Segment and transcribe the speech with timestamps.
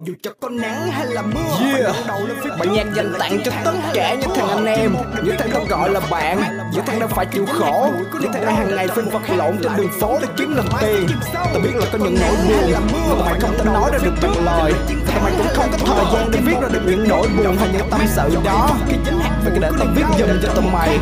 [0.00, 1.94] dù cho có nắng hay là mưa Yeah.
[2.58, 4.94] Bản nhạc dành tặng cho tất cả những thằng anh em.
[5.24, 6.42] Những thằng không gọi là bạn.
[6.72, 7.92] Những thằng đang phải chịu khổ.
[8.20, 11.06] Những thằng đang hàng ngày phải vật lộn trên đường phố để kiếm lần tiền.
[11.34, 13.18] Ta biết là có những nỗi buồn.
[13.18, 14.72] Mà mày không thể nói ra được bằng lời.
[15.06, 17.68] Và mày cũng không có thời gian để viết ra được những nỗi buồn hay
[17.72, 18.70] những tâm sự đó
[19.44, 20.98] phải để tao viết dùm cho tụi mày.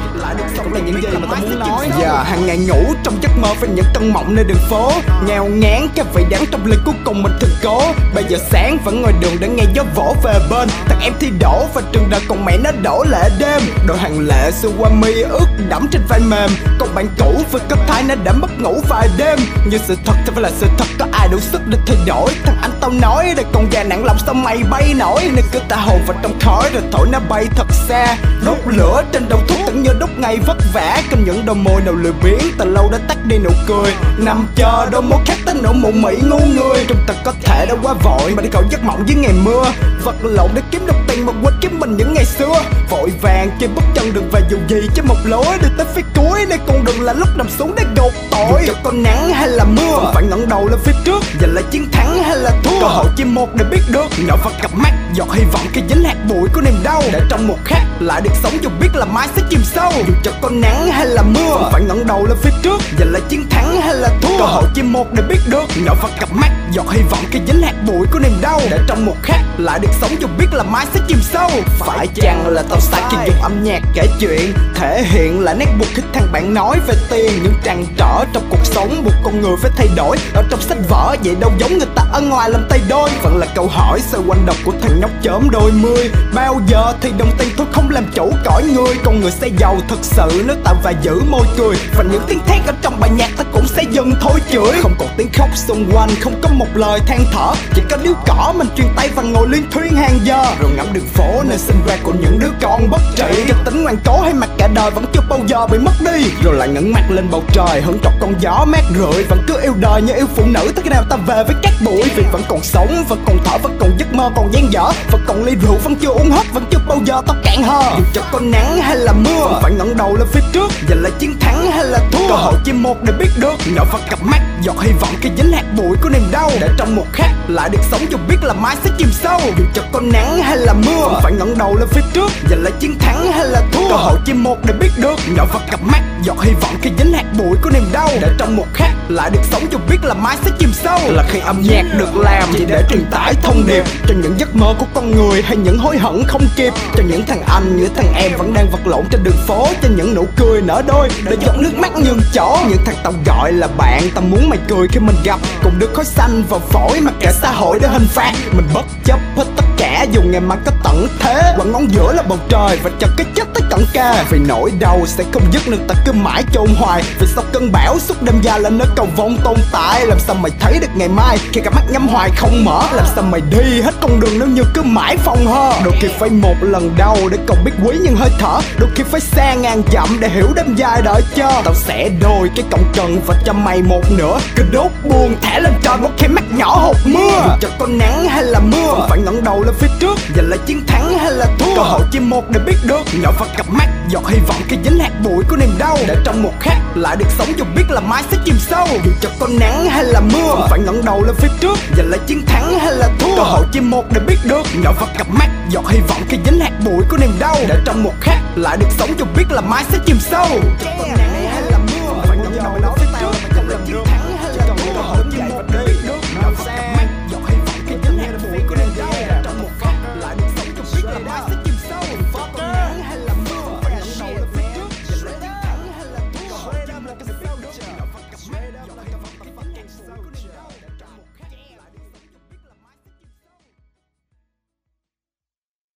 [0.57, 1.89] Cũng là những gì mà tao muốn nói.
[2.01, 4.93] Giờ hàng ngày ngủ trong giấc mơ và những cơn mộng nơi đường phố.
[5.27, 7.83] Nghèo ngán cái vị đắng trong ly cuối cùng mình thực cố.
[8.15, 10.69] Bây giờ sáng vẫn ngồi đường để nghe gió vỗ về bên.
[10.87, 13.61] Thằng em thi đổ và trường đời còn mẹ nó đổ lệ đêm.
[13.87, 16.51] Đội hàng lệ xưa qua mi ướt đẫm trên vai mềm.
[16.79, 19.39] Còn bạn cũ vừa cấp thái nó đã mất ngủ vài đêm.
[19.67, 22.33] Như sự thật thì phải là sự thật, có ai đủ sức để thay đổi?
[22.45, 25.31] Thằng anh tao nói đây còn già nặng lòng sao mày bay nổi?
[25.35, 29.03] Nên cứ ta hồn vào trong khói rồi thổi nó bay thật xa Đốt lửa
[29.13, 31.03] trên đầu thuốc tưởng như đốt ngày vất vả.
[31.11, 33.93] Cầm những đôi môi nào lười biếng từ lâu đã tắt đi nụ cười.
[34.19, 36.85] Nằm chờ đôi môi khác tới nụ mụ mị ngu người.
[36.89, 39.65] Trong ta có thể đã quá vội mà đi cầu giấc mộng dưới ngày mưa.
[40.05, 42.63] Vật lộn để kiếm được tiền mà quên kiếm mình những ngày xưa.
[42.91, 46.03] Vội vàng trên bước chân đường về dù gì chứ một lối đi tới phía
[46.17, 46.47] cuối.
[46.49, 48.63] Nơi con đường là lúc nằm xuống để gột tội.
[48.67, 51.55] Dù cho có nắng hay là mưa Không phải ngẩng đầu lên phía trước Giành
[51.55, 52.81] lại chiến thắng hay là thua.
[52.81, 54.07] Cơ hội chỉ một để biết được.
[54.27, 57.03] Nhỏ vào cặp mắt giọt hy vọng khi dính hạt bụi của niềm đau.
[57.13, 59.93] Để trong một khắc lại được sống dù biết là mai sẽ chìm sâu.
[60.07, 62.81] Dù cho có nắng hay là mưa Không phải ngẩng đầu lên phía trước.
[62.99, 65.65] Giành lại chiến thắng hay là thua, Cơ hội chỉ một để biết được.
[65.85, 68.61] Nhỏ vào cặp mắt, giọt hy vọng khi dính hạt bụi của niềm đau.
[68.71, 71.51] Để trong một khắc lại được sống dù biết là mai sẽ chìm sâu.
[71.79, 75.67] Phải chăng là tao sai khi dùng âm nhạc kể chuyện, Thể hiện là nét
[75.79, 77.33] buộc khi thằng bạn nói về tiền.
[77.43, 80.17] Những trăn trở trong cuộc sống buộc con người phải thay đổi.
[80.35, 83.11] Ở trong sách vở vậy đâu giống người ta ở ngoài làm tay đôi.
[83.23, 86.11] Vẫn là câu hỏi xoay quanh đọc của thằng nhóc chớm đôi mươi.
[86.35, 89.77] Bao giờ thì đồng tiền thôi không làm chủ cõi người Con người sẽ giàu
[89.89, 90.45] thật sự.
[90.47, 93.45] Nếu tạo và giữ môi cười Và những tiếng thét ở trong bài nhạc ta
[93.53, 94.73] cũng sẽ dần thôi chửi.
[94.83, 97.53] Không còn tiếng khóc xung quanh không có một lời than thở.
[97.75, 100.45] Chỉ có điếu cỏ mình truyền tay và ngồi liên thuyên hàng giờ.
[100.61, 103.45] Rồi ngắm đường phố nơi sinh ra của những đứa con bất trị.
[103.49, 106.31] Cái tính ngoan cố hay mặt cả đời vẫn chưa bao giờ bị mất đi.
[106.45, 109.25] Rồi lại ngẩng mặt lên bầu trời hứng trọc con gió mát rượi.
[109.25, 111.73] Vẫn cứ yêu đời như yêu phụ nữ tới khi nào ta về với các
[111.85, 114.93] bụi Vì vẫn còn sống, vẫn còn thở, vẫn còn giấc mơ còn dang dở.
[115.11, 117.97] Vẫn còn ly rượu vẫn chưa uống hết, vẫn chưa bao giờ tao cạn hờ
[118.15, 119.45] cho có nắng hay là mưa?
[119.45, 122.29] Không phải ngẩng đầu lên phía trước Giành lại chiến thắng hay là thua?
[122.29, 123.55] Cơ hội chỉ một để biết được.
[123.75, 126.51] Nhỏ vào cặp mắt giọt hy vọng khi dính hạt bụi của niềm đau.
[126.61, 129.41] Để trong một khắc lại được sống dù biết là mai sẽ chìm sâu.
[129.59, 132.63] Dù cho có nắng hay là mưa Không phải ngẩng đầu lên phía trước Giành
[132.63, 133.89] lại chiến thắng hay là thua.
[133.89, 135.17] Cơ hội chỉ một để biết được.
[135.37, 138.09] Nhỏ vào cặp mắt giọt hy vọng khi dính hạt bụi của niềm đau.
[138.21, 140.99] Để trong một khắc lại được sống dù biết là mai sẽ chìm sâu.
[141.09, 144.57] Là khi âm nhạc được làm chỉ để truyền tải thông điệp Cho những giấc
[144.57, 146.73] mơ của con người hay những hối hận không kịp.
[146.97, 149.89] Cho những thằng anh, những thằng em vẫn đang vật lộn trên đường phố Cho
[149.97, 151.09] những nụ cười nở đôi.
[151.25, 154.59] Để giọt nước mắt nhường chỗ Những thằng tao gọi là bạn, tao muốn mày
[154.69, 157.89] cười khi mình gặp Cùng được khói xanh vào phổi mà cả xã hội để
[157.89, 158.33] hình phạt.
[158.53, 159.45] Mình bất chấp hết
[159.83, 161.53] tất dù ngày mai có tận thế.
[161.57, 164.73] Quẳng ngón giữa là bầu trời và chặt cái chết tới tận ca Vì nỗi
[164.81, 167.03] đau sẽ không dứt nên ta cứ mãi chôn hoài.
[167.21, 170.07] Vì sau cơn bão, suốt đêm dài là nơi cầu vong tồn tại.
[170.07, 171.39] Làm sao mày thấy được ngày mai?
[171.53, 172.83] Khi cả mắt nhắm hoài không mở.
[172.93, 175.73] Làm sao mày đi hết con đường nếu như cứ mãi phòng hơ?
[175.85, 178.61] Đôi khi phải một lần đau để còn biết quý những hơi thở.
[178.79, 181.63] Đôi khi phải xa ngàn dặm để hiểu đêm dài đợi chờ.
[181.65, 184.39] Tao sẽ đôi cái cọng cần và cho mày một nửa.
[184.57, 187.43] Cứ đốt buồn thả lên trời một khi mắt nhỏ hột mưa.
[187.45, 190.19] Dù cho có nắng hay là mưa Không phải ngẩng đầu lên phía trước.
[190.37, 191.75] Giờ là chiến thắng hay là thua?
[191.77, 193.03] Cơ hội chỉ một để biết được.
[193.23, 195.99] Nhỏ vào cặp mắt, giọt hy vọng khi dính hạt bụi của niềm đau.
[196.07, 198.87] Để trong một khắc lại được sống, dù biết là mái sẽ chìm sâu.
[199.05, 201.79] Dù cho có nắng hay là mưa Không phải ngẩng đầu lên phía trước.
[201.97, 203.37] Giờ là chiến thắng hay là thua?
[203.37, 204.63] Cơ hội chỉ một để biết được.
[204.75, 207.57] Nhỏ vào cặp mắt, giọt hy vọng khi dính hạt bụi của niềm đau.
[207.69, 210.47] Để trong một khắc lại được sống, dù biết là mái sẽ chìm sâu.
[210.85, 211.22] yeah.